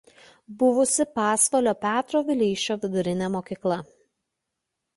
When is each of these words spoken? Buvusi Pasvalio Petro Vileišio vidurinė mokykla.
Buvusi 0.61 1.05
Pasvalio 1.19 1.73
Petro 1.85 2.23
Vileišio 2.31 2.79
vidurinė 2.85 3.29
mokykla. 3.37 3.81